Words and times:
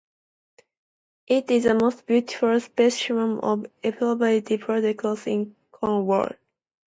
It 1.27 1.51
is 1.51 1.65
the 1.65 1.75
most 1.75 2.07
beautiful 2.07 2.59
specimen 2.59 3.37
of 3.41 3.65
an 3.65 3.69
elaborately 3.83 4.41
decorated 4.57 4.95
cross 4.97 5.27
in 5.27 5.55
Cornwall. 5.71 6.33